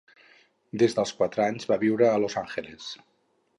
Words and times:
Des 0.83 0.95
dels 0.99 1.11
quatre 1.19 1.45
anys 1.45 1.71
va 1.73 1.79
viure 1.85 2.09
a 2.09 2.17
Los 2.25 2.41
Angeles. 2.45 2.91